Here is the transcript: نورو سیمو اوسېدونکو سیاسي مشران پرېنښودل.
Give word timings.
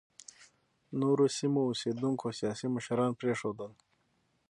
نورو 1.01 1.25
سیمو 1.37 1.61
اوسېدونکو 1.67 2.27
سیاسي 2.39 2.67
مشران 2.75 3.11
پرېنښودل. 3.19 3.71